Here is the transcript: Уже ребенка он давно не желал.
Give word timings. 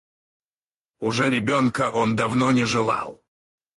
Уже 0.99 1.29
ребенка 1.29 1.91
он 1.91 2.15
давно 2.15 2.51
не 2.51 2.63
желал. 2.65 3.21